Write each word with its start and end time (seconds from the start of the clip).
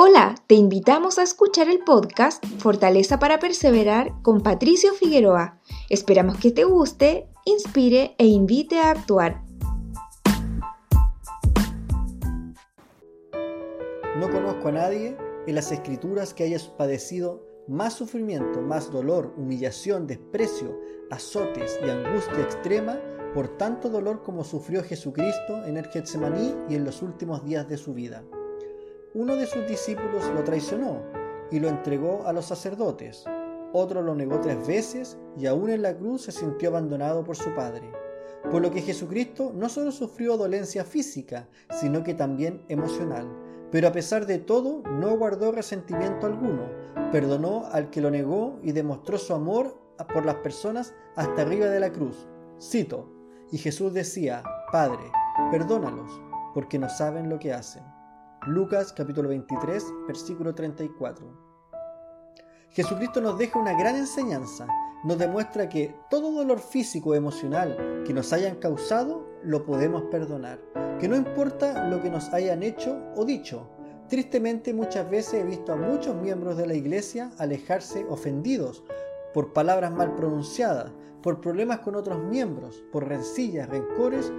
Hola, 0.00 0.36
te 0.46 0.54
invitamos 0.54 1.18
a 1.18 1.24
escuchar 1.24 1.68
el 1.68 1.80
podcast 1.80 2.46
Fortaleza 2.60 3.18
para 3.18 3.40
Perseverar 3.40 4.12
con 4.22 4.44
Patricio 4.44 4.92
Figueroa. 4.94 5.58
Esperamos 5.90 6.38
que 6.38 6.52
te 6.52 6.62
guste, 6.62 7.28
inspire 7.44 8.14
e 8.16 8.26
invite 8.26 8.78
a 8.78 8.92
actuar. 8.92 9.42
No 14.20 14.30
conozco 14.30 14.68
a 14.68 14.72
nadie 14.72 15.16
en 15.48 15.54
las 15.56 15.72
escrituras 15.72 16.32
que 16.32 16.44
haya 16.44 16.58
padecido 16.76 17.44
más 17.66 17.94
sufrimiento, 17.94 18.62
más 18.62 18.92
dolor, 18.92 19.34
humillación, 19.36 20.06
desprecio, 20.06 20.78
azotes 21.10 21.76
y 21.84 21.90
angustia 21.90 22.38
extrema 22.40 23.00
por 23.34 23.48
tanto 23.48 23.90
dolor 23.90 24.22
como 24.22 24.44
sufrió 24.44 24.84
Jesucristo 24.84 25.64
en 25.64 25.76
el 25.76 25.86
Getsemaní 25.86 26.54
y 26.68 26.76
en 26.76 26.84
los 26.84 27.02
últimos 27.02 27.44
días 27.44 27.68
de 27.68 27.76
su 27.76 27.94
vida 27.94 28.22
uno 29.14 29.36
de 29.36 29.46
sus 29.46 29.66
discípulos 29.66 30.24
lo 30.34 30.44
traicionó 30.44 31.02
y 31.50 31.60
lo 31.60 31.68
entregó 31.68 32.26
a 32.26 32.32
los 32.32 32.44
sacerdotes. 32.46 33.24
Otro 33.72 34.02
lo 34.02 34.14
negó 34.14 34.40
tres 34.40 34.66
veces 34.66 35.18
y 35.36 35.46
aún 35.46 35.70
en 35.70 35.82
la 35.82 35.96
cruz 35.96 36.22
se 36.22 36.32
sintió 36.32 36.68
abandonado 36.68 37.24
por 37.24 37.36
su 37.36 37.54
Padre. 37.54 37.90
Por 38.50 38.62
lo 38.62 38.70
que 38.70 38.82
Jesucristo 38.82 39.52
no 39.54 39.68
solo 39.68 39.92
sufrió 39.92 40.36
dolencia 40.36 40.84
física, 40.84 41.48
sino 41.70 42.02
que 42.02 42.14
también 42.14 42.64
emocional. 42.68 43.26
Pero 43.70 43.88
a 43.88 43.92
pesar 43.92 44.26
de 44.26 44.38
todo, 44.38 44.82
no 44.82 45.16
guardó 45.16 45.52
resentimiento 45.52 46.26
alguno, 46.26 46.62
perdonó 47.10 47.66
al 47.72 47.90
que 47.90 48.00
lo 48.00 48.10
negó 48.10 48.58
y 48.62 48.72
demostró 48.72 49.18
su 49.18 49.34
amor 49.34 49.78
por 50.12 50.24
las 50.24 50.36
personas 50.36 50.94
hasta 51.16 51.42
arriba 51.42 51.66
de 51.66 51.80
la 51.80 51.92
cruz. 51.92 52.28
Cito, 52.60 53.10
y 53.50 53.58
Jesús 53.58 53.92
decía, 53.92 54.42
Padre, 54.70 55.10
perdónalos, 55.50 56.20
porque 56.54 56.78
no 56.78 56.88
saben 56.88 57.28
lo 57.28 57.38
que 57.38 57.52
hacen. 57.52 57.82
Lucas 58.46 58.92
capítulo 58.92 59.28
23, 59.28 59.84
versículo 60.06 60.54
34. 60.54 61.26
Jesucristo 62.70 63.20
nos 63.20 63.36
deja 63.36 63.58
una 63.58 63.78
gran 63.78 63.96
enseñanza. 63.96 64.66
Nos 65.04 65.18
demuestra 65.18 65.68
que 65.68 65.94
todo 66.08 66.32
dolor 66.32 66.60
físico 66.60 67.10
o 67.10 67.14
emocional 67.14 68.02
que 68.06 68.14
nos 68.14 68.32
hayan 68.32 68.56
causado, 68.56 69.26
lo 69.42 69.66
podemos 69.66 70.02
perdonar. 70.04 70.60
Que 70.98 71.08
no 71.08 71.16
importa 71.16 71.88
lo 71.88 72.00
que 72.00 72.10
nos 72.10 72.28
hayan 72.32 72.62
hecho 72.62 72.98
o 73.16 73.24
dicho. 73.24 73.68
Tristemente 74.08 74.72
muchas 74.72 75.10
veces 75.10 75.34
he 75.34 75.44
visto 75.44 75.72
a 75.72 75.76
muchos 75.76 76.14
miembros 76.16 76.56
de 76.56 76.66
la 76.66 76.74
iglesia 76.74 77.30
alejarse 77.38 78.06
ofendidos 78.08 78.84
por 79.34 79.52
palabras 79.52 79.92
mal 79.92 80.14
pronunciadas, 80.14 80.90
por 81.22 81.40
problemas 81.40 81.80
con 81.80 81.96
otros 81.96 82.22
miembros, 82.24 82.82
por 82.92 83.06
rencillas, 83.08 83.68
rencores 83.68 84.32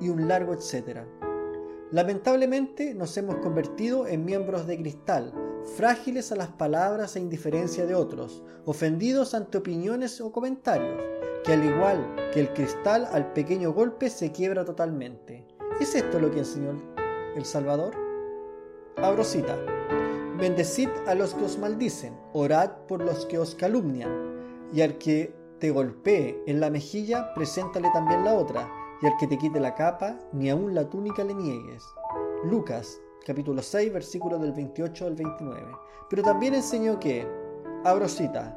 y 0.00 0.08
un 0.08 0.26
largo 0.26 0.52
etcétera. 0.52 1.06
Lamentablemente 1.92 2.94
nos 2.94 3.14
hemos 3.18 3.36
convertido 3.36 4.06
en 4.06 4.24
miembros 4.24 4.66
de 4.66 4.78
cristal, 4.78 5.34
frágiles 5.76 6.32
a 6.32 6.36
las 6.36 6.48
palabras 6.48 7.16
e 7.16 7.20
indiferencia 7.20 7.84
de 7.84 7.94
otros, 7.94 8.42
ofendidos 8.64 9.34
ante 9.34 9.58
opiniones 9.58 10.18
o 10.22 10.32
comentarios, 10.32 10.98
que 11.44 11.52
al 11.52 11.62
igual 11.62 12.16
que 12.32 12.40
el 12.40 12.54
cristal 12.54 13.06
al 13.12 13.34
pequeño 13.34 13.74
golpe 13.74 14.08
se 14.08 14.32
quiebra 14.32 14.64
totalmente. 14.64 15.46
¿Es 15.80 15.94
esto 15.94 16.18
lo 16.18 16.30
que 16.30 16.38
enseñó 16.38 16.82
el 17.36 17.44
Salvador? 17.44 17.94
Abro 18.96 19.22
cita. 19.22 19.58
Bendecid 20.38 20.88
a 21.06 21.14
los 21.14 21.34
que 21.34 21.44
os 21.44 21.58
maldicen, 21.58 22.16
orad 22.32 22.70
por 22.88 23.04
los 23.04 23.26
que 23.26 23.38
os 23.38 23.54
calumnian, 23.54 24.70
y 24.72 24.80
al 24.80 24.96
que 24.96 25.34
te 25.58 25.70
golpee 25.70 26.42
en 26.46 26.58
la 26.58 26.70
mejilla, 26.70 27.34
preséntale 27.34 27.90
también 27.92 28.24
la 28.24 28.32
otra 28.32 28.81
y 29.02 29.06
al 29.06 29.16
que 29.16 29.26
te 29.26 29.36
quite 29.36 29.58
la 29.58 29.74
capa, 29.74 30.16
ni 30.32 30.48
aun 30.48 30.74
la 30.74 30.88
túnica 30.88 31.24
le 31.24 31.34
niegues. 31.34 31.84
Lucas, 32.44 33.00
capítulo 33.26 33.60
6, 33.60 33.92
versículos 33.92 34.40
del 34.40 34.52
28 34.52 35.06
al 35.06 35.16
29. 35.16 35.66
Pero 36.08 36.22
también 36.22 36.54
enseñó 36.54 37.00
que, 37.00 37.26
abro 37.84 38.08
cita, 38.08 38.56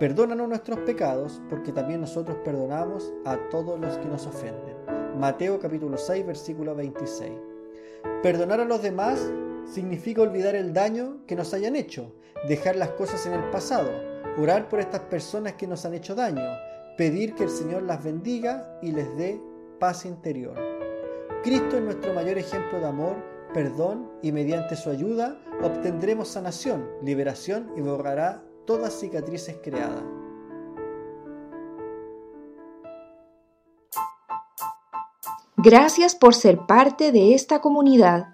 perdónanos 0.00 0.48
nuestros 0.48 0.80
pecados, 0.80 1.40
porque 1.48 1.70
también 1.70 2.00
nosotros 2.00 2.36
perdonamos 2.44 3.12
a 3.24 3.36
todos 3.50 3.78
los 3.78 3.96
que 3.98 4.08
nos 4.08 4.26
ofenden. 4.26 4.76
Mateo 5.18 5.60
capítulo 5.60 5.96
6, 5.96 6.26
versículo 6.26 6.74
26. 6.74 7.32
Perdonar 8.24 8.60
a 8.60 8.64
los 8.64 8.82
demás 8.82 9.30
significa 9.66 10.22
olvidar 10.22 10.56
el 10.56 10.72
daño 10.72 11.18
que 11.28 11.36
nos 11.36 11.54
hayan 11.54 11.76
hecho, 11.76 12.12
dejar 12.48 12.74
las 12.74 12.90
cosas 12.90 13.24
en 13.26 13.34
el 13.34 13.50
pasado, 13.50 13.90
orar 14.36 14.68
por 14.68 14.80
estas 14.80 15.02
personas 15.02 15.52
que 15.52 15.68
nos 15.68 15.84
han 15.84 15.94
hecho 15.94 16.16
daño, 16.16 16.42
pedir 16.96 17.34
que 17.34 17.44
el 17.44 17.50
Señor 17.50 17.82
las 17.82 18.02
bendiga 18.02 18.78
y 18.82 18.92
les 18.92 19.16
dé 19.16 19.40
paz 19.80 20.04
interior. 20.04 20.54
Cristo 21.42 21.76
es 21.76 21.82
nuestro 21.82 22.14
mayor 22.14 22.38
ejemplo 22.38 22.80
de 22.80 22.86
amor, 22.86 23.16
perdón 23.52 24.10
y 24.22 24.32
mediante 24.32 24.76
su 24.76 24.90
ayuda 24.90 25.38
obtendremos 25.62 26.28
sanación, 26.28 26.88
liberación 27.02 27.70
y 27.76 27.80
borrará 27.80 28.42
todas 28.66 28.98
cicatrices 28.98 29.56
creadas. 29.62 30.02
Gracias 35.56 36.14
por 36.14 36.34
ser 36.34 36.66
parte 36.66 37.10
de 37.10 37.34
esta 37.34 37.60
comunidad. 37.60 38.33